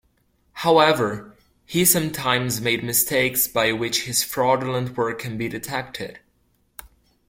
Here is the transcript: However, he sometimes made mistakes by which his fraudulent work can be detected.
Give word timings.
However, 0.53 1.35
he 1.63 1.85
sometimes 1.85 2.59
made 2.59 2.83
mistakes 2.83 3.47
by 3.47 3.71
which 3.71 4.05
his 4.05 4.23
fraudulent 4.23 4.97
work 4.97 5.19
can 5.19 5.37
be 5.37 5.47
detected. 5.47 6.17